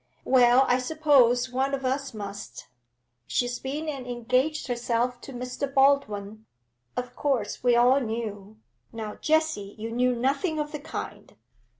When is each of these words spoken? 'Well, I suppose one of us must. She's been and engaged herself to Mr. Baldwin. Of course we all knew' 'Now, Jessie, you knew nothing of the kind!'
'Well, 0.25 0.65
I 0.67 0.79
suppose 0.79 1.51
one 1.51 1.75
of 1.75 1.85
us 1.85 2.11
must. 2.11 2.67
She's 3.27 3.59
been 3.59 3.87
and 3.87 4.07
engaged 4.07 4.65
herself 4.65 5.21
to 5.21 5.31
Mr. 5.31 5.71
Baldwin. 5.71 6.47
Of 6.97 7.15
course 7.15 7.63
we 7.63 7.75
all 7.75 7.99
knew' 7.99 8.57
'Now, 8.91 9.17
Jessie, 9.21 9.75
you 9.77 9.91
knew 9.91 10.15
nothing 10.15 10.57
of 10.57 10.71
the 10.71 10.79
kind!' 10.79 11.35